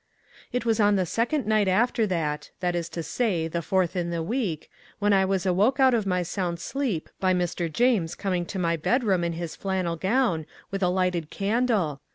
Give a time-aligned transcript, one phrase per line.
[0.51, 4.23] It was on the second night after that—that is to say, the fourth in the
[4.23, 7.71] week—when I was awoke out of my sound sleep by Mr.
[7.71, 12.01] James coming into my bedroom in his flannel gown, with a lighted candle.